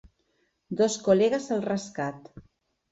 [0.79, 2.35] Dos col·legues al rescat.